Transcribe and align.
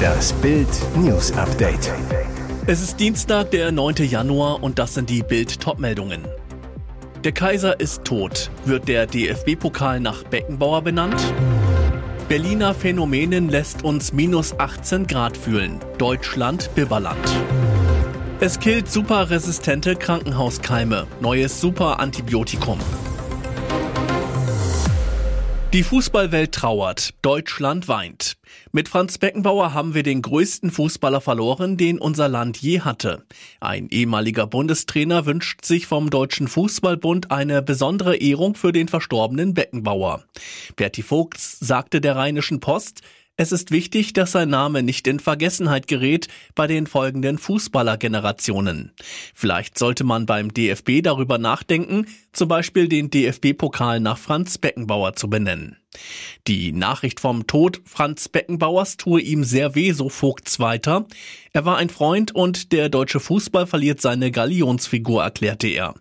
Das 0.00 0.32
Bild 0.34 0.68
News 0.96 1.32
Update. 1.32 1.92
Es 2.66 2.82
ist 2.82 3.00
Dienstag, 3.00 3.50
der 3.50 3.72
9. 3.72 3.96
Januar 4.08 4.62
und 4.62 4.78
das 4.78 4.94
sind 4.94 5.10
die 5.10 5.22
Bild 5.22 5.60
Topmeldungen. 5.60 6.26
Der 7.24 7.32
Kaiser 7.32 7.80
ist 7.80 8.04
tot. 8.04 8.50
Wird 8.64 8.88
der 8.88 9.06
DFB-Pokal 9.06 10.00
nach 10.00 10.22
Beckenbauer 10.24 10.82
benannt? 10.82 11.20
Berliner 12.28 12.74
Phänomenen 12.74 13.48
lässt 13.48 13.84
uns 13.84 14.12
minus 14.12 14.58
18 14.58 15.06
Grad 15.06 15.36
fühlen. 15.36 15.80
Deutschland 15.98 16.70
Biberland. 16.74 17.18
Es 18.40 18.58
killt 18.58 18.90
superresistente 18.90 19.96
Krankenhauskeime. 19.96 21.06
Neues 21.20 21.60
Superantibiotikum. 21.60 22.78
Die 25.72 25.84
Fußballwelt 25.84 26.50
trauert, 26.50 27.14
Deutschland 27.22 27.86
weint. 27.86 28.36
Mit 28.72 28.88
Franz 28.88 29.18
Beckenbauer 29.18 29.72
haben 29.72 29.94
wir 29.94 30.02
den 30.02 30.20
größten 30.20 30.72
Fußballer 30.72 31.20
verloren, 31.20 31.76
den 31.76 32.00
unser 32.00 32.28
Land 32.28 32.56
je 32.56 32.80
hatte. 32.80 33.24
Ein 33.60 33.88
ehemaliger 33.88 34.48
Bundestrainer 34.48 35.26
wünscht 35.26 35.64
sich 35.64 35.86
vom 35.86 36.10
Deutschen 36.10 36.48
Fußballbund 36.48 37.30
eine 37.30 37.62
besondere 37.62 38.16
Ehrung 38.16 38.56
für 38.56 38.72
den 38.72 38.88
verstorbenen 38.88 39.54
Beckenbauer. 39.54 40.24
Berti 40.74 41.04
Vogts 41.04 41.60
sagte 41.60 42.00
der 42.00 42.16
Rheinischen 42.16 42.58
Post, 42.58 43.02
es 43.40 43.52
ist 43.52 43.70
wichtig, 43.70 44.12
dass 44.12 44.32
sein 44.32 44.50
Name 44.50 44.82
nicht 44.82 45.06
in 45.06 45.18
Vergessenheit 45.18 45.86
gerät 45.86 46.28
bei 46.54 46.66
den 46.66 46.86
folgenden 46.86 47.38
Fußballergenerationen. 47.38 48.92
Vielleicht 49.34 49.78
sollte 49.78 50.04
man 50.04 50.26
beim 50.26 50.52
DFB 50.52 51.00
darüber 51.02 51.38
nachdenken, 51.38 52.04
zum 52.32 52.48
Beispiel 52.48 52.86
den 52.86 53.08
DFB-Pokal 53.08 53.98
nach 53.98 54.18
Franz 54.18 54.58
Beckenbauer 54.58 55.14
zu 55.14 55.30
benennen. 55.30 55.78
Die 56.48 56.72
Nachricht 56.72 57.18
vom 57.18 57.46
Tod 57.46 57.80
Franz 57.86 58.28
Beckenbauers 58.28 58.98
tue 58.98 59.22
ihm 59.22 59.42
sehr 59.42 59.74
weh, 59.74 59.92
so 59.92 60.10
Vogts 60.10 60.60
weiter. 60.60 61.06
Er 61.54 61.64
war 61.64 61.78
ein 61.78 61.88
Freund 61.88 62.34
und 62.34 62.72
der 62.72 62.90
deutsche 62.90 63.20
Fußball 63.20 63.66
verliert 63.66 64.02
seine 64.02 64.30
Galionsfigur, 64.30 65.22
erklärte 65.22 65.68
er. 65.68 65.94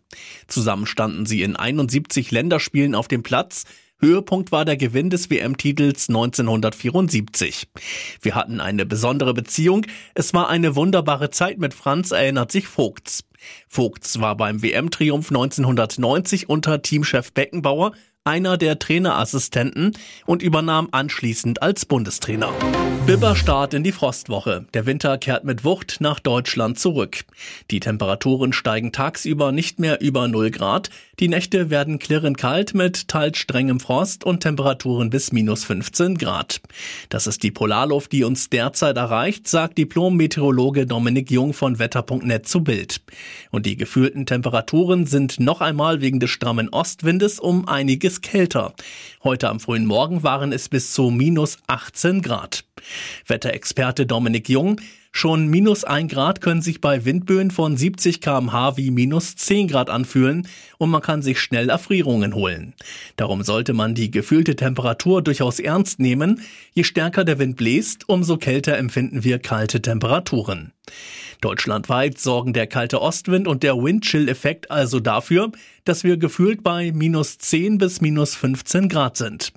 Zusammen 0.48 0.86
standen 0.86 1.26
sie 1.26 1.44
in 1.44 1.56
71 1.56 2.32
Länderspielen 2.32 2.96
auf 2.96 3.08
dem 3.08 3.24
Platz, 3.24 3.64
Höhepunkt 4.02 4.54
war 4.54 4.64
der 4.64 4.78
Gewinn 4.78 5.10
des 5.10 5.30
WM-Titels 5.30 6.08
1974. 6.08 7.68
Wir 8.22 8.36
hatten 8.36 8.62
eine 8.62 8.86
besondere 8.86 9.34
Beziehung. 9.34 9.86
Es 10.16 10.34
war 10.34 10.48
eine 10.48 10.76
wunderbare 10.78 11.32
Zeit 11.32 11.58
mit 11.58 11.74
Franz, 11.74 12.12
erinnert 12.12 12.52
sich 12.52 12.68
Vogts. 12.68 13.26
Vogts 13.68 14.22
war 14.22 14.38
beim 14.38 14.64
WM-Triumph 14.64 15.30
1990 15.30 16.48
unter 16.48 16.82
Teamchef 16.82 17.34
Beckenbauer 17.34 17.92
einer 18.24 18.58
der 18.58 18.78
Trainerassistenten 18.80 19.94
und 20.26 20.44
übernahm 20.44 20.90
anschließend 20.92 21.62
als 21.62 21.86
Bundestrainer. 21.86 22.54
Bibberstart 23.08 23.74
in 23.74 23.84
die 23.84 23.92
Frostwoche. 23.92 24.68
Der 24.76 24.86
Winter 24.86 25.18
kehrt 25.18 25.46
mit 25.46 25.64
Wucht 25.64 25.98
nach 26.00 26.20
Deutschland 26.20 26.78
zurück. 26.78 27.22
Die 27.72 27.80
Temperaturen 27.80 28.54
steigen 28.54 28.92
tagsüber 28.92 29.52
nicht 29.52 29.80
mehr 29.80 30.00
über 30.02 30.28
0 30.28 30.52
Grad. 30.52 30.92
Die 31.20 31.28
Nächte 31.28 31.70
werden 31.70 32.00
klirrend 32.00 32.38
kalt 32.38 32.74
mit 32.74 33.10
teils 33.10 33.38
strengem 33.38 33.82
Frost 33.82 34.24
und 34.24 34.40
Temperaturen 34.40 35.10
bis 35.10 35.34
minus 35.34 35.66
15 35.66 36.18
Grad. 36.18 36.62
Das 37.10 37.28
ist 37.28 37.44
die 37.44 37.52
Polarluft, 37.52 38.14
die 38.14 38.24
uns 38.24 38.50
derzeit 38.50 38.96
erreicht, 38.96 39.46
sagt 39.46 39.78
Diplom-Meteorologe 39.78 40.86
Dominik 40.86 41.30
Jung 41.30 41.52
von 41.52 41.78
Wetter.net 41.78 42.48
zu 42.48 42.64
Bild. 42.64 43.02
Und 43.52 43.66
die 43.66 43.76
gefühlten 43.76 44.26
Temperaturen 44.26 45.06
sind 45.06 45.42
noch 45.42 45.60
einmal 45.60 46.00
wegen 46.00 46.22
des 46.22 46.30
strammen 46.30 46.70
Ostwindes 46.70 47.42
um 47.42 47.68
einiges 47.68 48.22
kälter. 48.22 48.74
Heute 49.22 49.50
am 49.50 49.60
frühen 49.60 49.86
Morgen 49.86 50.24
waren 50.24 50.54
es 50.54 50.70
bis 50.70 50.94
zu 50.94 51.10
minus 51.10 51.58
18 51.68 52.22
Grad. 52.22 52.64
Wetterexperte 53.28 54.06
Dominik 54.06 54.48
Jung, 54.48 54.80
Schon 55.20 55.50
minus 55.50 55.84
ein 55.84 56.08
Grad 56.08 56.40
können 56.40 56.62
sich 56.62 56.80
bei 56.80 57.04
Windböen 57.04 57.52
von 57.52 57.76
70 57.76 58.22
kmh 58.22 58.78
wie 58.78 58.90
minus 58.90 59.36
10 59.36 59.68
Grad 59.68 59.90
anfühlen 59.90 60.48
und 60.78 60.90
man 60.92 61.02
kann 61.02 61.22
sich 61.22 61.42
schnell 61.42 61.70
Erfrierungen 61.70 62.34
holen. 62.34 62.74
Darum 63.18 63.44
sollte 63.44 63.74
man 63.74 63.96
die 63.96 64.12
gefühlte 64.12 64.56
Temperatur 64.56 65.22
durchaus 65.22 65.60
ernst 65.60 66.00
nehmen. 66.00 66.40
Je 66.72 66.86
stärker 66.86 67.26
der 67.26 67.38
Wind 67.38 67.58
bläst, 67.58 68.08
umso 68.08 68.38
kälter 68.38 68.78
empfinden 68.78 69.26
wir 69.26 69.40
kalte 69.40 69.82
Temperaturen. 69.82 70.72
Deutschlandweit 71.42 72.18
sorgen 72.20 72.52
der 72.52 72.68
kalte 72.68 73.02
Ostwind 73.02 73.48
und 73.48 73.64
der 73.64 73.76
Windchill-Effekt 73.76 74.72
also 74.72 75.00
dafür, 75.00 75.52
dass 75.86 76.04
wir 76.04 76.18
gefühlt 76.18 76.64
bei 76.64 76.92
minus 76.92 77.38
10 77.38 77.78
bis 77.78 78.02
minus 78.02 78.36
15 78.36 78.90
Grad 78.90 79.16
sind. 79.16 79.54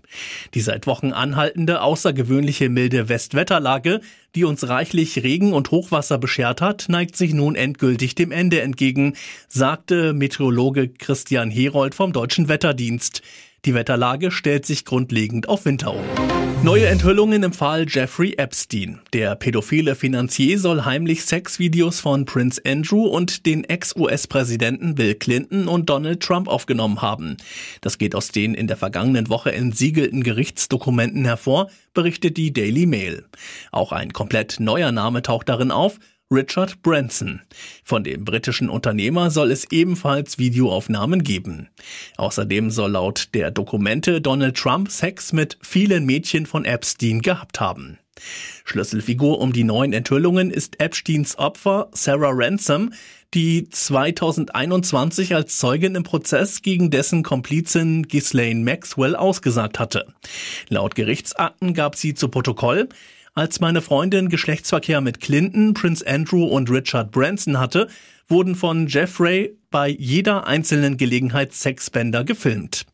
Die 0.54 0.60
seit 0.60 0.86
Wochen 0.86 1.12
anhaltende 1.12 1.82
außergewöhnliche 1.82 2.68
milde 2.68 3.08
Westwetterlage, 3.08 4.00
die 4.34 4.44
uns 4.44 4.68
reichlich 4.68 5.22
Regen 5.22 5.52
und 5.52 5.70
Hochwasser 5.70 6.18
beschert 6.18 6.60
hat, 6.60 6.86
neigt 6.88 7.16
sich 7.16 7.34
nun 7.34 7.54
endgültig 7.54 8.14
dem 8.14 8.32
Ende 8.32 8.60
entgegen, 8.60 9.14
sagte 9.48 10.12
Meteorologe 10.12 10.88
Christian 10.88 11.50
Herold 11.50 11.94
vom 11.94 12.12
Deutschen 12.12 12.48
Wetterdienst. 12.48 13.22
Die 13.64 13.74
Wetterlage 13.74 14.32
stellt 14.32 14.66
sich 14.66 14.84
grundlegend 14.84 15.48
auf 15.48 15.66
Winter 15.66 15.94
um. 15.94 16.02
Neue 16.64 16.88
Enthüllungen 16.88 17.44
im 17.44 17.52
Fall 17.52 17.86
Jeffrey 17.88 18.34
Epstein. 18.36 19.00
Der 19.12 19.36
pädophile 19.36 19.94
Finanzier 19.94 20.58
soll 20.58 20.84
heimlich 20.84 21.24
Sexvideos 21.24 22.00
von 22.00 22.24
Prince 22.24 22.60
Andrew 22.66 23.06
und 23.06 23.46
den 23.46 23.62
Ex-US-Präsidenten 23.62 24.96
Bill 24.96 25.14
Clinton 25.14 25.68
und 25.68 25.88
Donald 25.88 26.20
Trump 26.20 26.48
aufgenommen 26.48 27.02
haben. 27.02 27.36
Das 27.82 27.98
geht 27.98 28.16
aus 28.16 28.32
den 28.32 28.54
in 28.54 28.66
der 28.66 28.76
vergangenen 28.76 29.28
Woche 29.28 29.52
entsiegelten 29.52 30.24
Gerichtsdokumenten 30.24 31.24
hervor, 31.24 31.70
berichtet 31.94 32.36
die 32.36 32.52
Daily 32.52 32.86
Mail. 32.86 33.26
Auch 33.70 33.92
ein 33.92 34.12
komplett 34.12 34.58
neuer 34.58 34.90
Name 34.90 35.22
taucht 35.22 35.48
darin 35.48 35.70
auf, 35.70 36.00
Richard 36.32 36.82
Branson. 36.82 37.42
Von 37.84 38.04
dem 38.04 38.24
britischen 38.24 38.70
Unternehmer 38.70 39.30
soll 39.30 39.52
es 39.52 39.70
ebenfalls 39.70 40.38
Videoaufnahmen 40.38 41.22
geben. 41.22 41.68
Außerdem 42.16 42.70
soll 42.70 42.92
laut 42.92 43.28
der 43.34 43.50
Dokumente 43.50 44.20
Donald 44.22 44.56
Trump 44.56 44.90
Sex 44.90 45.32
mit 45.32 45.58
vielen 45.60 46.06
Mädchen 46.06 46.46
von 46.46 46.64
Epstein 46.64 47.20
gehabt 47.20 47.60
haben. 47.60 47.98
Schlüsselfigur 48.64 49.40
um 49.40 49.52
die 49.52 49.64
neuen 49.64 49.92
Enthüllungen 49.92 50.50
ist 50.50 50.80
Epsteins 50.80 51.38
Opfer 51.38 51.88
Sarah 51.92 52.30
Ransom, 52.32 52.92
die 53.34 53.68
2021 53.68 55.34
als 55.34 55.58
Zeugin 55.58 55.94
im 55.94 56.02
Prozess 56.02 56.62
gegen 56.62 56.90
dessen 56.90 57.22
Komplizin 57.22 58.02
Ghislaine 58.02 58.62
Maxwell 58.62 59.16
ausgesagt 59.16 59.78
hatte. 59.78 60.06
Laut 60.68 60.94
Gerichtsakten 60.94 61.74
gab 61.74 61.96
sie 61.96 62.14
zu 62.14 62.28
Protokoll, 62.28 62.88
als 63.34 63.60
meine 63.60 63.80
Freundin 63.80 64.28
Geschlechtsverkehr 64.28 65.00
mit 65.00 65.20
Clinton, 65.20 65.74
Prince 65.74 66.06
Andrew 66.06 66.44
und 66.44 66.70
Richard 66.70 67.10
Branson 67.12 67.58
hatte, 67.58 67.88
wurden 68.28 68.54
von 68.54 68.86
Jeffrey 68.86 69.56
bei 69.70 69.88
jeder 69.88 70.46
einzelnen 70.46 70.96
Gelegenheit 70.96 71.52
Sexbänder 71.52 72.24
gefilmt. 72.24 72.86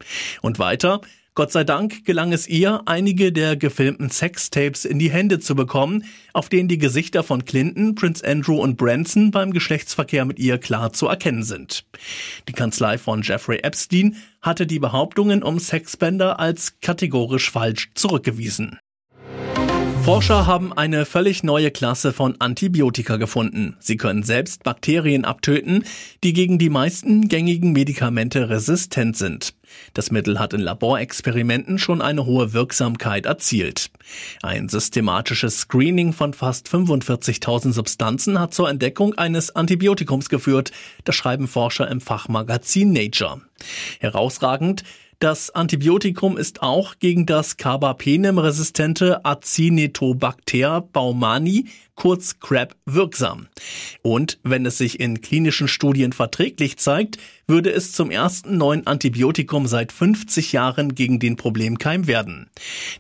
Und 0.43 0.59
weiter, 0.59 1.00
Gott 1.34 1.53
sei 1.53 1.62
Dank 1.62 2.04
gelang 2.04 2.32
es 2.32 2.48
ihr, 2.48 2.82
einige 2.87 3.32
der 3.32 3.54
gefilmten 3.54 4.10
Sextapes 4.10 4.84
in 4.84 4.98
die 4.98 5.12
Hände 5.12 5.38
zu 5.38 5.54
bekommen, 5.54 6.04
auf 6.32 6.48
denen 6.48 6.69
die 6.69 6.78
Gesichter 6.78 7.22
von 7.22 7.44
Clinton, 7.44 7.94
Prince 7.94 8.27
Andrew 8.27 8.60
und 8.60 8.77
Branson 8.77 9.31
beim 9.31 9.53
Geschlechtsverkehr 9.53 10.25
mit 10.25 10.41
ihr 10.41 10.59
klar 10.59 10.93
zu 10.93 11.06
erkennen 11.06 11.44
sind. 11.44 11.84
Die 12.48 12.53
Kanzlei 12.53 12.98
von 12.98 13.22
Jeffrey 13.22 13.59
Epstein 13.59 14.16
hatte 14.43 14.66
die 14.66 14.81
Behauptungen 14.81 15.44
um 15.44 15.60
Sexbänder 15.60 16.41
als 16.41 16.81
kategorisch 16.81 17.53
falsch 17.53 17.91
zurückgewiesen. 17.94 18.78
Forscher 20.08 20.46
haben 20.46 20.72
eine 20.72 21.04
völlig 21.04 21.42
neue 21.42 21.70
Klasse 21.70 22.14
von 22.14 22.36
Antibiotika 22.38 23.19
gefunden. 23.19 23.76
Sie 23.78 23.98
können 23.98 24.22
selbst 24.22 24.62
Bakterien 24.62 25.26
abtöten, 25.26 25.84
die 26.24 26.32
gegen 26.32 26.58
die 26.58 26.70
meisten 26.70 27.28
gängigen 27.28 27.72
Medikamente 27.72 28.48
resistent 28.48 29.18
sind. 29.18 29.52
Das 29.92 30.10
Mittel 30.10 30.38
hat 30.38 30.54
in 30.54 30.60
Laborexperimenten 30.60 31.78
schon 31.78 32.00
eine 32.00 32.24
hohe 32.24 32.54
Wirksamkeit 32.54 33.26
erzielt. 33.26 33.91
Ein 34.42 34.70
systematisches 34.70 35.59
Screening 35.59 36.15
von 36.15 36.33
fast 36.33 36.68
45.000 36.68 37.74
Substanzen 37.74 38.41
hat 38.41 38.54
zur 38.54 38.71
Entdeckung 38.71 39.12
eines 39.18 39.54
Antibiotikums 39.54 40.30
geführt, 40.30 40.72
das 41.04 41.16
schreiben 41.16 41.48
Forscher 41.48 41.86
im 41.86 42.00
Fachmagazin 42.00 42.94
Nature. 42.94 43.42
Herausragend, 44.00 44.84
das 45.18 45.50
Antibiotikum 45.50 46.36
ist 46.36 46.62
auch 46.62 46.94
gegen 47.00 47.26
das 47.26 47.56
Carbapenem-resistente 47.56 49.24
Acinetobacter 49.24 50.80
baumani, 50.80 51.66
kurz 51.97 52.38
CRAB, 52.38 52.76
wirksam. 52.86 53.48
Und 54.03 54.38
wenn 54.44 54.65
es 54.65 54.78
sich 54.78 55.00
in 55.00 55.20
klinischen 55.20 55.66
Studien 55.66 56.12
verträglich 56.12 56.76
zeigt, 56.76 57.18
würde 57.48 57.72
es 57.72 57.91
zum 57.91 58.12
ersten 58.12 58.59
neuen 58.59 58.86
Antibiotikum 58.86 59.66
seit 59.66 59.91
50 59.91 60.53
Jahren 60.53 60.94
gegen 60.94 61.18
den 61.18 61.34
Problemkeim 61.34 62.06
werden. 62.06 62.48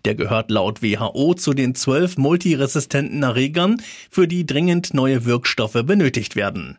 Der 0.04 0.16
gehört 0.16 0.50
laut 0.50 0.82
WHO 0.82 1.34
zu 1.34 1.54
den 1.54 1.76
zwölf 1.76 2.16
multiresistenten 2.16 3.22
Erregern, 3.22 3.80
für 4.10 4.26
die 4.26 4.44
dringend 4.44 4.92
neue 4.92 5.24
Wirkstoffe 5.24 5.84
benötigt 5.84 6.34
werden. 6.34 6.78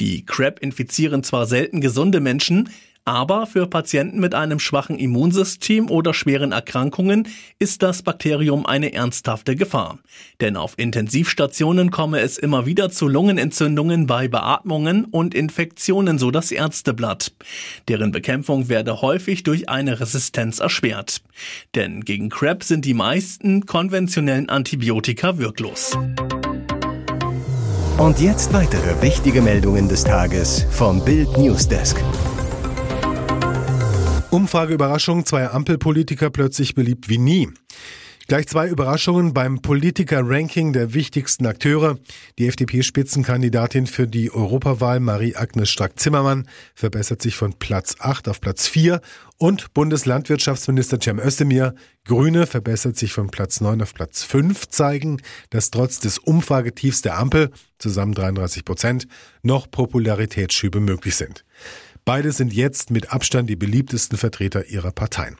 Die 0.00 0.24
CRAB 0.24 0.60
infizieren 0.60 1.22
zwar 1.22 1.44
selten 1.44 1.82
gesunde 1.82 2.20
Menschen, 2.20 2.70
Aber 3.04 3.46
für 3.46 3.66
Patienten 3.66 4.20
mit 4.20 4.32
einem 4.34 4.60
schwachen 4.60 4.96
Immunsystem 4.96 5.90
oder 5.90 6.14
schweren 6.14 6.52
Erkrankungen 6.52 7.26
ist 7.58 7.82
das 7.82 8.02
Bakterium 8.02 8.64
eine 8.64 8.92
ernsthafte 8.92 9.56
Gefahr. 9.56 9.98
Denn 10.40 10.56
auf 10.56 10.74
Intensivstationen 10.76 11.90
komme 11.90 12.20
es 12.20 12.38
immer 12.38 12.64
wieder 12.64 12.90
zu 12.90 13.08
Lungenentzündungen 13.08 14.06
bei 14.06 14.28
Beatmungen 14.28 15.04
und 15.04 15.34
Infektionen, 15.34 16.18
so 16.18 16.30
das 16.30 16.52
Ärzteblatt. 16.52 17.32
Deren 17.88 18.12
Bekämpfung 18.12 18.68
werde 18.68 19.02
häufig 19.02 19.42
durch 19.42 19.68
eine 19.68 19.98
Resistenz 19.98 20.60
erschwert. 20.60 21.22
Denn 21.74 22.02
gegen 22.02 22.28
Crab 22.28 22.62
sind 22.62 22.84
die 22.84 22.94
meisten 22.94 23.66
konventionellen 23.66 24.48
Antibiotika 24.48 25.38
wirklos. 25.38 25.98
Und 27.98 28.20
jetzt 28.20 28.52
weitere 28.52 29.02
wichtige 29.02 29.42
Meldungen 29.42 29.88
des 29.88 30.04
Tages 30.04 30.66
vom 30.70 31.04
Bild 31.04 31.36
Newsdesk. 31.36 31.96
Umfrageüberraschung, 34.32 35.26
zwei 35.26 35.50
Ampelpolitiker 35.50 36.30
plötzlich 36.30 36.74
beliebt 36.74 37.10
wie 37.10 37.18
nie. 37.18 37.50
Gleich 38.28 38.48
zwei 38.48 38.66
Überraschungen 38.66 39.34
beim 39.34 39.60
Politiker-Ranking 39.60 40.72
der 40.72 40.94
wichtigsten 40.94 41.44
Akteure. 41.44 41.98
Die 42.38 42.46
FDP-Spitzenkandidatin 42.46 43.86
für 43.86 44.06
die 44.06 44.32
Europawahl 44.32 45.00
Marie-Agnes 45.00 45.68
Strack-Zimmermann 45.68 46.48
verbessert 46.74 47.20
sich 47.20 47.36
von 47.36 47.52
Platz 47.58 47.96
8 47.98 48.26
auf 48.28 48.40
Platz 48.40 48.68
4 48.68 49.02
und 49.36 49.74
Bundeslandwirtschaftsminister 49.74 50.98
Cem 50.98 51.18
Özdemir, 51.18 51.74
Grüne, 52.06 52.46
verbessert 52.46 52.96
sich 52.96 53.12
von 53.12 53.30
Platz 53.30 53.60
9 53.60 53.82
auf 53.82 53.92
Platz 53.92 54.22
5, 54.22 54.66
zeigen, 54.68 55.20
dass 55.50 55.70
trotz 55.70 56.00
des 56.00 56.16
Umfragetiefs 56.16 57.02
der 57.02 57.18
Ampel, 57.18 57.50
zusammen 57.78 58.14
33 58.14 58.64
Prozent, 58.64 59.08
noch 59.42 59.70
Popularitätsschübe 59.70 60.80
möglich 60.80 61.16
sind. 61.16 61.44
Beide 62.04 62.32
sind 62.32 62.52
jetzt 62.52 62.90
mit 62.90 63.12
Abstand 63.12 63.48
die 63.48 63.56
beliebtesten 63.56 64.18
Vertreter 64.18 64.66
ihrer 64.66 64.90
Parteien. 64.90 65.36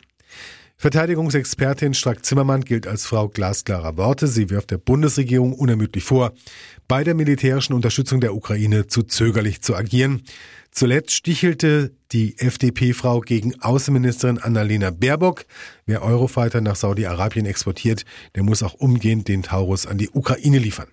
Verteidigungsexpertin 0.77 1.95
Strack-Zimmermann 1.95 2.65
gilt 2.65 2.89
als 2.89 3.07
Frau 3.07 3.29
glasklarer 3.29 3.97
Worte. 3.97 4.27
Sie 4.27 4.51
wirft 4.51 4.73
der 4.73 4.79
Bundesregierung 4.79 5.53
unermüdlich 5.53 6.03
vor, 6.03 6.33
bei 6.89 7.05
der 7.05 7.15
militärischen 7.15 7.75
Unterstützung 7.75 8.21
der 8.21 8.35
Ukraine 8.35 8.89
zu 8.89 9.05
zögerlich 9.05 9.63
zu 9.63 9.77
agieren. 9.77 10.23
Zuletzt 10.73 11.13
stichelte 11.13 11.93
die 12.11 12.37
FDP-Frau 12.39 13.21
gegen 13.21 13.61
Außenministerin 13.61 14.39
Annalena 14.39 14.91
Baerbock. 14.91 15.45
Wer 15.87 16.03
Eurofighter 16.03 16.61
nach 16.61 16.77
Saudi-Arabien 16.77 17.47
exportiert, 17.47 18.05
der 18.35 18.43
muss 18.43 18.63
auch 18.63 18.75
umgehend 18.75 19.29
den 19.29 19.43
Taurus 19.43 19.87
an 19.87 19.99
die 19.99 20.11
Ukraine 20.11 20.59
liefern. 20.59 20.89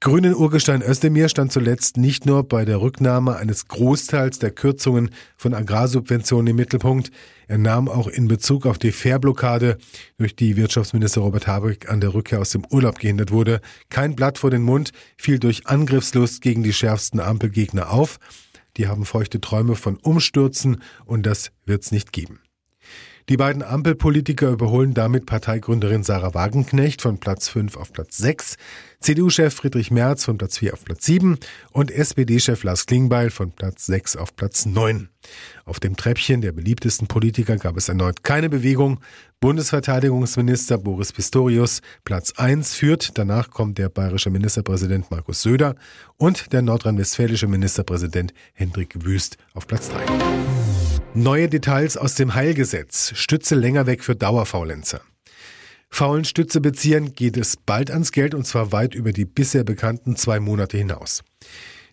Grünen 0.00 0.34
Urgestein 0.34 0.82
Özdemir 0.82 1.30
stand 1.30 1.52
zuletzt 1.52 1.96
nicht 1.96 2.26
nur 2.26 2.44
bei 2.44 2.66
der 2.66 2.82
Rücknahme 2.82 3.36
eines 3.36 3.66
Großteils 3.66 4.38
der 4.38 4.50
Kürzungen 4.50 5.10
von 5.38 5.54
Agrarsubventionen 5.54 6.48
im 6.48 6.56
Mittelpunkt, 6.56 7.10
er 7.48 7.58
nahm 7.58 7.88
auch 7.88 8.06
in 8.06 8.28
Bezug 8.28 8.66
auf 8.66 8.76
die 8.76 8.92
Fairblockade, 8.92 9.78
durch 10.18 10.36
die 10.36 10.56
Wirtschaftsminister 10.56 11.22
Robert 11.22 11.46
Habeck 11.46 11.88
an 11.88 12.00
der 12.00 12.12
Rückkehr 12.12 12.40
aus 12.40 12.50
dem 12.50 12.66
Urlaub 12.70 12.98
gehindert 12.98 13.30
wurde, 13.30 13.60
kein 13.88 14.14
Blatt 14.14 14.38
vor 14.38 14.50
den 14.50 14.62
Mund, 14.62 14.92
fiel 15.16 15.38
durch 15.38 15.66
Angriffslust 15.66 16.42
gegen 16.42 16.62
die 16.62 16.74
schärfsten 16.74 17.18
Ampelgegner 17.18 17.90
auf. 17.90 18.18
Die 18.76 18.88
haben 18.88 19.06
feuchte 19.06 19.40
Träume 19.40 19.76
von 19.76 19.96
Umstürzen 19.96 20.82
und 21.06 21.24
das 21.24 21.52
wird's 21.64 21.90
nicht 21.90 22.12
geben. 22.12 22.40
Die 23.28 23.36
beiden 23.36 23.64
Ampelpolitiker 23.64 24.50
überholen 24.50 24.94
damit 24.94 25.26
Parteigründerin 25.26 26.04
Sarah 26.04 26.32
Wagenknecht 26.34 27.02
von 27.02 27.18
Platz 27.18 27.48
5 27.48 27.76
auf 27.76 27.92
Platz 27.92 28.18
6, 28.18 28.54
CDU-Chef 29.00 29.52
Friedrich 29.52 29.90
Merz 29.90 30.24
von 30.24 30.38
Platz 30.38 30.58
4 30.58 30.74
auf 30.74 30.84
Platz 30.84 31.06
7 31.06 31.36
und 31.72 31.90
SPD-Chef 31.90 32.62
Lars 32.62 32.86
Klingbeil 32.86 33.30
von 33.30 33.50
Platz 33.50 33.86
6 33.86 34.14
auf 34.14 34.36
Platz 34.36 34.64
9. 34.64 35.08
Auf 35.64 35.80
dem 35.80 35.96
Treppchen 35.96 36.40
der 36.40 36.52
beliebtesten 36.52 37.08
Politiker 37.08 37.56
gab 37.56 37.76
es 37.76 37.88
erneut 37.88 38.22
keine 38.22 38.48
Bewegung. 38.48 39.00
Bundesverteidigungsminister 39.40 40.78
Boris 40.78 41.12
Pistorius 41.12 41.82
Platz 42.04 42.32
1 42.36 42.74
führt, 42.74 43.18
danach 43.18 43.50
kommt 43.50 43.78
der 43.78 43.88
bayerische 43.88 44.30
Ministerpräsident 44.30 45.10
Markus 45.10 45.42
Söder 45.42 45.74
und 46.16 46.52
der 46.52 46.62
nordrhein-westfälische 46.62 47.48
Ministerpräsident 47.48 48.32
Hendrik 48.54 49.04
Wüst 49.04 49.36
auf 49.52 49.66
Platz 49.66 49.88
3. 49.88 50.04
Neue 51.16 51.48
Details 51.48 51.96
aus 51.96 52.14
dem 52.14 52.34
Heilgesetz. 52.34 53.12
Stütze 53.14 53.54
länger 53.54 53.86
weg 53.86 54.04
für 54.04 54.14
Dauerfaulenzer. 54.14 55.00
Faulen 55.88 56.26
Stützebeziehern 56.26 57.14
geht 57.14 57.38
es 57.38 57.56
bald 57.56 57.90
ans 57.90 58.12
Geld 58.12 58.34
und 58.34 58.46
zwar 58.46 58.70
weit 58.70 58.94
über 58.94 59.12
die 59.12 59.24
bisher 59.24 59.64
bekannten 59.64 60.16
zwei 60.16 60.40
Monate 60.40 60.76
hinaus. 60.76 61.24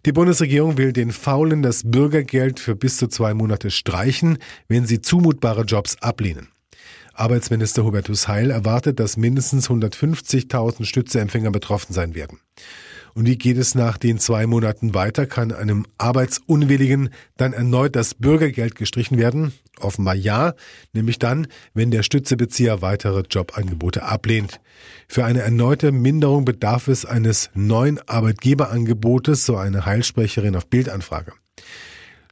Die 0.06 0.12
Bundesregierung 0.12 0.78
will 0.78 0.92
den 0.92 1.14
Faulen 1.14 1.62
das 1.62 1.84
Bürgergeld 1.86 2.60
für 2.60 2.76
bis 2.76 2.98
zu 2.98 3.08
zwei 3.08 3.34
Monate 3.34 3.72
streichen, 3.72 4.40
wenn 4.68 4.86
sie 4.86 5.00
zumutbare 5.00 5.62
Jobs 5.62 5.96
ablehnen. 6.02 6.50
Arbeitsminister 7.14 7.86
Hubertus 7.86 8.28
Heil 8.28 8.52
erwartet, 8.52 9.00
dass 9.00 9.16
mindestens 9.16 9.70
150.000 9.70 10.84
Stützeempfänger 10.84 11.52
betroffen 11.52 11.94
sein 11.94 12.14
werden. 12.14 12.42
Und 13.16 13.28
wie 13.28 13.38
geht 13.38 13.58
es 13.58 13.76
nach 13.76 13.98
den 13.98 14.18
zwei 14.18 14.48
Monaten 14.48 14.94
weiter? 14.94 15.26
Kann 15.26 15.52
einem 15.52 15.86
Arbeitsunwilligen 15.98 17.10
dann 17.38 17.54
erneut 17.54 17.96
das 17.96 18.16
Bürgergeld 18.16 18.76
gestrichen 18.76 19.18
werden? 19.18 19.54
Offenbar 19.80 20.16
ja, 20.16 20.54
nämlich 20.94 21.20
dann, 21.20 21.48
wenn 21.74 21.92
der 21.92 22.04
Stützebezieher 22.04 22.82
weitere 22.82 23.24
Jobangebote 23.30 24.04
ablehnt. 24.04 24.60
Für 25.08 25.26
eine 25.26 25.42
erneute 25.42 25.92
Minderung 25.92 26.46
bedarf 26.46 26.88
es 26.88 27.06
eines 27.06 27.50
neuen 27.54 28.00
Arbeitgeberangebotes, 28.08 29.46
so 29.46 29.58
eine 29.58 29.86
Heilsprecherin 29.86 30.56
auf 30.56 30.68
Bildanfrage. 30.68 31.34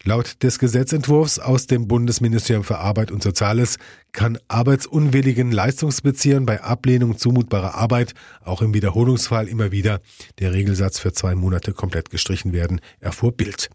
Laut 0.03 0.41
des 0.41 0.57
Gesetzentwurfs 0.57 1.37
aus 1.37 1.67
dem 1.67 1.87
Bundesministerium 1.87 2.63
für 2.63 2.79
Arbeit 2.79 3.11
und 3.11 3.21
Soziales 3.21 3.77
kann 4.13 4.39
arbeitsunwilligen 4.47 5.51
Leistungsbeziehern 5.51 6.47
bei 6.47 6.63
Ablehnung 6.63 7.19
zumutbarer 7.19 7.75
Arbeit 7.75 8.15
auch 8.43 8.63
im 8.63 8.73
Wiederholungsfall 8.73 9.47
immer 9.47 9.71
wieder 9.71 10.01
der 10.39 10.53
Regelsatz 10.53 10.97
für 10.97 11.13
zwei 11.13 11.35
Monate 11.35 11.73
komplett 11.73 12.09
gestrichen 12.09 12.51
werden, 12.51 12.81
erfuhr 12.99 13.31
Bild. 13.31 13.69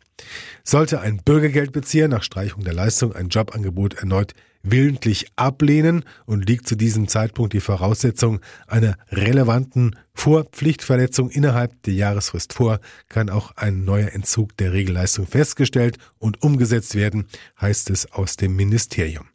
Sollte 0.64 1.00
ein 1.00 1.18
Bürgergeldbezieher 1.24 2.08
nach 2.08 2.22
Streichung 2.22 2.64
der 2.64 2.74
Leistung 2.74 3.14
ein 3.14 3.28
Jobangebot 3.28 3.94
erneut 3.94 4.34
willentlich 4.70 5.26
ablehnen 5.36 6.04
und 6.26 6.48
liegt 6.48 6.66
zu 6.66 6.74
diesem 6.74 7.08
Zeitpunkt 7.08 7.52
die 7.52 7.60
Voraussetzung 7.60 8.40
einer 8.66 8.96
relevanten 9.10 9.96
Vorpflichtverletzung 10.14 11.30
innerhalb 11.30 11.80
der 11.84 11.94
Jahresfrist 11.94 12.52
vor, 12.52 12.80
kann 13.08 13.30
auch 13.30 13.52
ein 13.56 13.84
neuer 13.84 14.12
Entzug 14.12 14.56
der 14.56 14.72
Regelleistung 14.72 15.26
festgestellt 15.26 15.98
und 16.18 16.42
umgesetzt 16.42 16.94
werden, 16.94 17.28
heißt 17.60 17.90
es 17.90 18.12
aus 18.12 18.36
dem 18.36 18.56
Ministerium. 18.56 19.28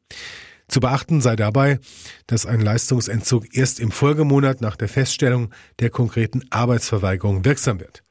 Zu 0.68 0.80
beachten 0.80 1.22
sei 1.22 1.36
dabei, 1.36 1.80
dass 2.28 2.46
ein 2.46 2.62
Leistungsentzug 2.62 3.56
erst 3.56 3.80
im 3.80 3.92
Folgemonat 3.92 4.62
nach 4.62 4.78
der 4.78 4.88
Feststellung 4.88 5.54
der 5.80 5.90
konkreten 5.90 6.44
Arbeitsverweigerung 6.50 7.44
wirksam 7.44 7.80
wird. 7.80 8.04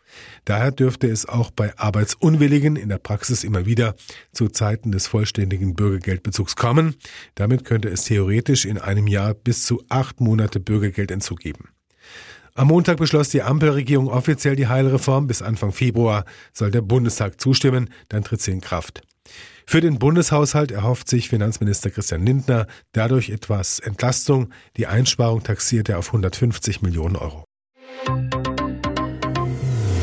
Daher 0.44 0.72
dürfte 0.72 1.08
es 1.08 1.26
auch 1.26 1.50
bei 1.50 1.76
Arbeitsunwilligen 1.78 2.76
in 2.76 2.88
der 2.88 2.98
Praxis 2.98 3.44
immer 3.44 3.66
wieder 3.66 3.94
zu 4.32 4.48
Zeiten 4.48 4.92
des 4.92 5.06
vollständigen 5.06 5.74
Bürgergeldbezugs 5.74 6.56
kommen. 6.56 6.96
Damit 7.34 7.64
könnte 7.64 7.88
es 7.88 8.04
theoretisch 8.04 8.64
in 8.64 8.78
einem 8.78 9.06
Jahr 9.06 9.34
bis 9.34 9.64
zu 9.64 9.82
acht 9.88 10.20
Monate 10.20 10.60
Bürgergeldentzug 10.60 11.40
geben. 11.40 11.68
Am 12.54 12.68
Montag 12.68 12.98
beschloss 12.98 13.28
die 13.28 13.42
Ampelregierung 13.42 14.08
offiziell 14.08 14.56
die 14.56 14.66
Heilreform. 14.66 15.26
Bis 15.26 15.40
Anfang 15.40 15.72
Februar 15.72 16.24
soll 16.52 16.70
der 16.70 16.82
Bundestag 16.82 17.40
zustimmen, 17.40 17.90
dann 18.08 18.24
tritt 18.24 18.42
sie 18.42 18.50
in 18.50 18.60
Kraft. 18.60 19.02
Für 19.66 19.80
den 19.80 20.00
Bundeshaushalt 20.00 20.72
erhofft 20.72 21.08
sich 21.08 21.28
Finanzminister 21.28 21.90
Christian 21.90 22.26
Lindner 22.26 22.66
dadurch 22.92 23.30
etwas 23.30 23.78
Entlastung. 23.78 24.52
Die 24.76 24.88
Einsparung 24.88 25.44
taxiert 25.44 25.88
er 25.88 25.98
auf 25.98 26.08
150 26.08 26.82
Millionen 26.82 27.14
Euro. 27.14 27.44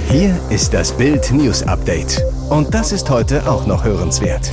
Hier 0.10 0.40
ist 0.50 0.74
das 0.74 0.96
Bild 0.96 1.32
News 1.34 1.64
Update. 1.64 2.24
Und 2.50 2.74
das 2.74 2.94
ist 2.94 3.10
heute 3.10 3.46
auch 3.46 3.68
noch 3.68 3.84
hörenswert. 3.84 4.50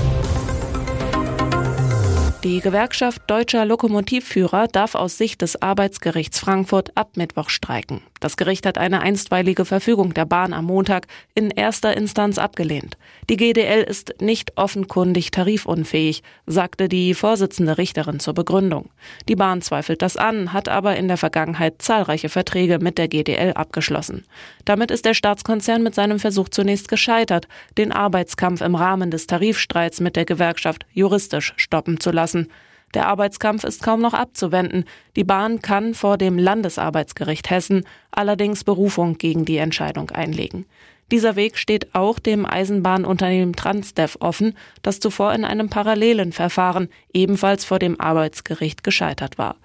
Die 2.42 2.60
Gewerkschaft 2.60 3.22
Deutscher 3.28 3.64
Lokomotivführer 3.64 4.66
darf 4.66 4.96
aus 4.96 5.16
Sicht 5.16 5.42
des 5.42 5.62
Arbeitsgerichts 5.62 6.40
Frankfurt 6.40 6.96
ab 6.96 7.10
Mittwoch 7.16 7.50
streiken. 7.50 8.02
Das 8.24 8.38
Gericht 8.38 8.64
hat 8.64 8.78
eine 8.78 9.02
einstweilige 9.02 9.66
Verfügung 9.66 10.14
der 10.14 10.24
Bahn 10.24 10.54
am 10.54 10.64
Montag 10.64 11.08
in 11.34 11.50
erster 11.50 11.94
Instanz 11.94 12.38
abgelehnt. 12.38 12.96
Die 13.28 13.36
GDL 13.36 13.82
ist 13.82 14.14
nicht 14.18 14.56
offenkundig 14.56 15.30
tarifunfähig, 15.30 16.22
sagte 16.46 16.88
die 16.88 17.12
Vorsitzende 17.12 17.76
Richterin 17.76 18.20
zur 18.20 18.32
Begründung. 18.32 18.88
Die 19.28 19.36
Bahn 19.36 19.60
zweifelt 19.60 20.00
das 20.00 20.16
an, 20.16 20.54
hat 20.54 20.70
aber 20.70 20.96
in 20.96 21.06
der 21.06 21.18
Vergangenheit 21.18 21.82
zahlreiche 21.82 22.30
Verträge 22.30 22.78
mit 22.78 22.96
der 22.96 23.08
GDL 23.08 23.52
abgeschlossen. 23.52 24.24
Damit 24.64 24.90
ist 24.90 25.04
der 25.04 25.12
Staatskonzern 25.12 25.82
mit 25.82 25.94
seinem 25.94 26.18
Versuch 26.18 26.48
zunächst 26.48 26.88
gescheitert, 26.88 27.46
den 27.76 27.92
Arbeitskampf 27.92 28.62
im 28.62 28.74
Rahmen 28.74 29.10
des 29.10 29.26
Tarifstreits 29.26 30.00
mit 30.00 30.16
der 30.16 30.24
Gewerkschaft 30.24 30.86
juristisch 30.94 31.52
stoppen 31.58 32.00
zu 32.00 32.10
lassen. 32.10 32.48
Der 32.94 33.08
Arbeitskampf 33.08 33.64
ist 33.64 33.82
kaum 33.82 34.00
noch 34.00 34.14
abzuwenden. 34.14 34.84
Die 35.16 35.24
Bahn 35.24 35.60
kann 35.60 35.94
vor 35.94 36.16
dem 36.16 36.38
Landesarbeitsgericht 36.38 37.50
Hessen 37.50 37.84
allerdings 38.10 38.64
Berufung 38.64 39.18
gegen 39.18 39.44
die 39.44 39.56
Entscheidung 39.56 40.10
einlegen. 40.10 40.64
Dieser 41.10 41.36
Weg 41.36 41.58
steht 41.58 41.94
auch 41.94 42.18
dem 42.18 42.46
Eisenbahnunternehmen 42.46 43.54
Transdev 43.54 44.16
offen, 44.20 44.56
das 44.82 45.00
zuvor 45.00 45.34
in 45.34 45.44
einem 45.44 45.68
parallelen 45.68 46.32
Verfahren 46.32 46.88
ebenfalls 47.12 47.64
vor 47.64 47.78
dem 47.78 48.00
Arbeitsgericht 48.00 48.82
gescheitert 48.84 49.36
war. 49.36 49.56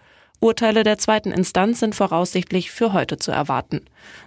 Urteile 0.41 0.83
der 0.83 0.97
zweiten 0.97 1.31
Instanz 1.31 1.81
sind 1.81 1.95
voraussichtlich 1.95 2.71
für 2.71 2.93
heute 2.93 3.17
zu 3.17 3.31
erwarten. 3.31 3.81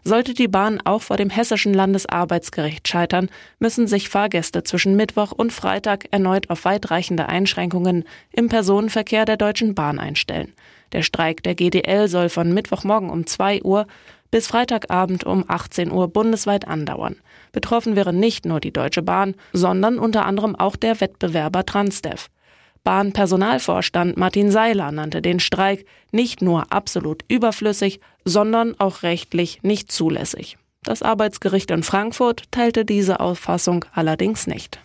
Sollte 0.04 0.35
die 0.35 0.49
Bahn 0.49 0.81
auch 0.85 1.00
vor 1.00 1.16
dem 1.16 1.31
hessischen 1.31 1.73
Landesarbeitsgericht 1.73 2.87
scheitern, 2.87 3.31
müssen 3.59 3.87
sich 3.87 4.11
Fahrgäste 4.11 4.62
zwischen 4.62 4.95
Mittwoch 4.95 5.33
und 5.33 5.54
Freitag 5.54 6.09
erneut 6.11 6.50
auf 6.50 6.66
weitreichende 6.66 7.28
Einschränkungen 7.31 8.04
im 8.31 8.49
Personenverkehr 8.49 9.25
der 9.25 9.38
Deutschen 9.38 9.75
Bahn 9.75 9.99
einstellen. 9.99 10.52
Der 10.92 11.02
Streik 11.02 11.42
der 11.42 11.54
GDL 11.54 12.09
soll 12.09 12.28
von 12.28 12.52
Mittwochmorgen 12.52 13.09
um 13.09 13.26
2 13.26 13.62
Uhr 13.62 13.87
bis 14.31 14.47
Freitagabend 14.49 15.25
um 15.25 15.45
18 15.49 15.90
Uhr 15.90 16.09
bundesweit 16.09 16.69
andauern. 16.69 17.16
Betroffen 17.52 17.97
wäre 17.97 18.12
nicht 18.12 18.45
nur 18.45 18.61
die 18.61 18.73
Deutsche 18.73 19.02
Bahn, 19.02 19.35
sondern 19.52 19.99
unter 19.99 20.26
anderem 20.26 20.57
auch 20.57 20.76
der 20.76 21.00
Wettbewerber 21.00 21.64
Transdev. 21.64 22.28
Bahnpersonalvorstand 22.84 24.16
Martin 24.16 24.50
Seiler 24.50 24.90
nannte 24.90 25.22
den 25.22 25.40
Streik 25.40 25.86
nicht 26.10 26.42
nur 26.42 26.72
absolut 26.72 27.22
überflüssig, 27.28 28.00
sondern 28.24 28.74
auch 28.78 29.02
rechtlich 29.02 29.62
nicht 29.62 29.92
zulässig. 29.92 30.58
Das 30.82 31.02
Arbeitsgericht 31.02 31.70
in 31.70 31.84
Frankfurt 31.84 32.50
teilte 32.50 32.84
diese 32.84 33.20
Auffassung 33.20 33.84
allerdings 33.92 34.46
nicht. 34.46 34.80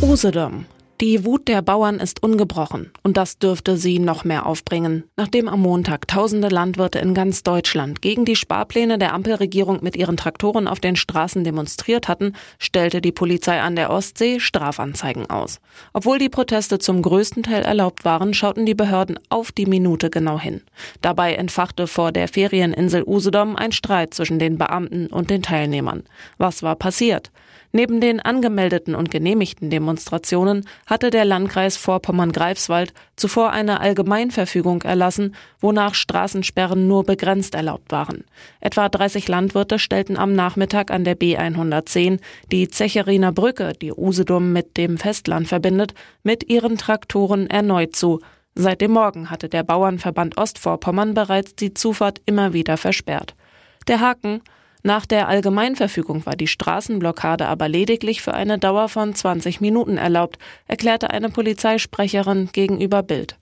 Usedom. 0.00 0.66
Die 1.00 1.24
Wut 1.24 1.46
der 1.46 1.62
Bauern 1.62 2.00
ist 2.00 2.24
ungebrochen 2.24 2.90
und 3.04 3.16
das 3.16 3.38
dürfte 3.38 3.76
sie 3.76 4.00
noch 4.00 4.24
mehr 4.24 4.46
aufbringen. 4.46 5.04
Nachdem 5.16 5.48
am 5.48 5.60
Montag 5.60 6.08
tausende 6.08 6.48
Landwirte 6.48 6.98
in 6.98 7.14
ganz 7.14 7.44
Deutschland 7.44 8.02
gegen 8.02 8.24
die 8.24 8.34
Sparpläne 8.34 8.98
der 8.98 9.14
Ampelregierung 9.14 9.78
mit 9.80 9.94
ihren 9.94 10.16
Traktoren 10.16 10.66
auf 10.66 10.80
den 10.80 10.96
Straßen 10.96 11.44
demonstriert 11.44 12.08
hatten, 12.08 12.32
stellte 12.58 13.00
die 13.00 13.12
Polizei 13.12 13.60
an 13.60 13.76
der 13.76 13.90
Ostsee 13.90 14.40
Strafanzeigen 14.40 15.30
aus. 15.30 15.60
Obwohl 15.92 16.18
die 16.18 16.28
Proteste 16.28 16.80
zum 16.80 17.00
größten 17.00 17.44
Teil 17.44 17.62
erlaubt 17.62 18.04
waren, 18.04 18.34
schauten 18.34 18.66
die 18.66 18.74
Behörden 18.74 19.20
auf 19.28 19.52
die 19.52 19.66
Minute 19.66 20.10
genau 20.10 20.40
hin. 20.40 20.62
Dabei 21.00 21.34
entfachte 21.34 21.86
vor 21.86 22.10
der 22.10 22.26
Ferieninsel 22.26 23.04
Usedom 23.06 23.54
ein 23.54 23.70
Streit 23.70 24.14
zwischen 24.14 24.40
den 24.40 24.58
Beamten 24.58 25.06
und 25.06 25.30
den 25.30 25.42
Teilnehmern. 25.42 26.02
Was 26.38 26.64
war 26.64 26.74
passiert? 26.74 27.30
Neben 27.70 28.00
den 28.00 28.20
angemeldeten 28.20 28.94
und 28.94 29.10
genehmigten 29.10 29.68
Demonstrationen 29.68 30.66
hatte 30.88 31.10
der 31.10 31.26
Landkreis 31.26 31.76
Vorpommern-Greifswald 31.76 32.92
zuvor 33.14 33.50
eine 33.50 33.80
Allgemeinverfügung 33.80 34.82
erlassen, 34.82 35.36
wonach 35.60 35.94
Straßensperren 35.94 36.88
nur 36.88 37.04
begrenzt 37.04 37.54
erlaubt 37.54 37.92
waren. 37.92 38.24
Etwa 38.60 38.88
30 38.88 39.28
Landwirte 39.28 39.78
stellten 39.78 40.16
am 40.16 40.32
Nachmittag 40.32 40.90
an 40.90 41.04
der 41.04 41.16
B110 41.16 42.20
die 42.50 42.68
Zecheriner 42.68 43.32
Brücke, 43.32 43.74
die 43.74 43.92
Usedom 43.92 44.52
mit 44.52 44.78
dem 44.78 44.96
Festland 44.96 45.46
verbindet, 45.46 45.92
mit 46.22 46.48
ihren 46.48 46.78
Traktoren 46.78 47.48
erneut 47.48 47.94
zu. 47.94 48.20
Seit 48.54 48.80
dem 48.80 48.92
Morgen 48.92 49.30
hatte 49.30 49.50
der 49.50 49.62
Bauernverband 49.62 50.38
Ostvorpommern 50.38 51.12
bereits 51.12 51.54
die 51.54 51.74
Zufahrt 51.74 52.22
immer 52.24 52.54
wieder 52.54 52.78
versperrt. 52.78 53.34
Der 53.88 54.00
Haken 54.00 54.40
nach 54.82 55.06
der 55.06 55.28
Allgemeinverfügung 55.28 56.24
war 56.24 56.36
die 56.36 56.46
Straßenblockade 56.46 57.46
aber 57.46 57.68
lediglich 57.68 58.22
für 58.22 58.34
eine 58.34 58.58
Dauer 58.58 58.88
von 58.88 59.14
20 59.14 59.60
Minuten 59.60 59.96
erlaubt, 59.96 60.38
erklärte 60.68 61.10
eine 61.10 61.30
Polizeisprecherin 61.30 62.50
gegenüber 62.52 63.02
Bild. 63.02 63.36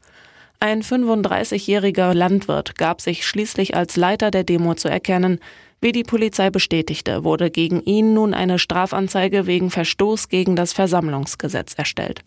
Ein 0.58 0.82
35-jähriger 0.82 2.14
Landwirt 2.14 2.78
gab 2.78 3.02
sich 3.02 3.26
schließlich 3.26 3.76
als 3.76 3.96
Leiter 3.96 4.30
der 4.30 4.44
Demo 4.44 4.74
zu 4.74 4.88
erkennen. 4.88 5.38
Wie 5.82 5.92
die 5.92 6.04
Polizei 6.04 6.48
bestätigte, 6.48 7.24
wurde 7.24 7.50
gegen 7.50 7.82
ihn 7.82 8.14
nun 8.14 8.32
eine 8.32 8.58
Strafanzeige 8.58 9.46
wegen 9.46 9.70
Verstoß 9.70 10.30
gegen 10.30 10.56
das 10.56 10.72
Versammlungsgesetz 10.72 11.74
erstellt. 11.74 12.22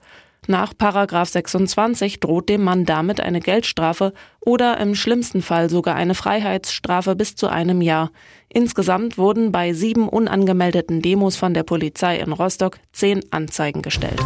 Nach 0.50 0.74
Paragraph 0.76 1.30
26 1.30 2.22
droht 2.22 2.50
dem 2.50 2.64
Mann 2.64 2.84
damit 2.84 3.22
eine 3.22 3.40
Geldstrafe 3.40 4.14
oder 4.40 4.80
im 4.80 4.96
schlimmsten 4.96 5.44
Fall 5.44 5.70
sogar 5.70 5.96
eine 5.96 6.16
Freiheitsstrafe 6.16 7.16
bis 7.16 7.36
zu 7.36 7.50
einem 7.50 7.82
Jahr. 7.82 8.10
Insgesamt 8.52 9.20
wurden 9.20 9.52
bei 9.52 9.74
sieben 9.74 10.10
unangemeldeten 10.10 11.04
Demos 11.04 11.36
von 11.36 11.54
der 11.54 11.62
Polizei 11.62 12.18
in 12.18 12.32
Rostock 12.32 12.80
zehn 12.94 13.22
Anzeigen 13.32 13.84
gestellt. 13.84 14.20